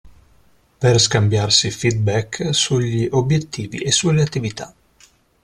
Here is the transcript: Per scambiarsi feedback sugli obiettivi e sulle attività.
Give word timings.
Per 0.79 0.97
scambiarsi 0.99 1.69
feedback 1.69 2.55
sugli 2.55 3.07
obiettivi 3.11 3.77
e 3.83 3.91
sulle 3.91 4.23
attività. 4.23 4.73